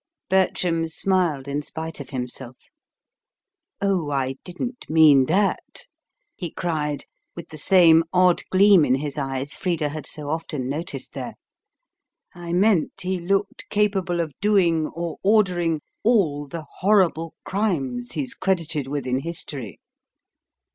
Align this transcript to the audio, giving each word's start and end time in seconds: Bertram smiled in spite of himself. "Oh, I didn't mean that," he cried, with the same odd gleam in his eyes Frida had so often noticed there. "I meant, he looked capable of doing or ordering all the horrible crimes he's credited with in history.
Bertram 0.31 0.87
smiled 0.87 1.47
in 1.47 1.61
spite 1.61 1.99
of 1.99 2.09
himself. 2.09 2.57
"Oh, 3.79 4.09
I 4.09 4.37
didn't 4.43 4.89
mean 4.89 5.27
that," 5.27 5.83
he 6.35 6.49
cried, 6.49 7.05
with 7.35 7.49
the 7.49 7.57
same 7.59 8.05
odd 8.11 8.41
gleam 8.49 8.83
in 8.83 8.95
his 8.95 9.19
eyes 9.19 9.53
Frida 9.53 9.89
had 9.89 10.07
so 10.07 10.31
often 10.31 10.67
noticed 10.67 11.13
there. 11.13 11.35
"I 12.33 12.51
meant, 12.51 12.93
he 13.01 13.19
looked 13.19 13.69
capable 13.69 14.21
of 14.21 14.33
doing 14.39 14.87
or 14.87 15.17
ordering 15.21 15.81
all 16.01 16.47
the 16.47 16.65
horrible 16.79 17.35
crimes 17.45 18.13
he's 18.13 18.33
credited 18.33 18.87
with 18.87 19.05
in 19.05 19.19
history. 19.19 19.79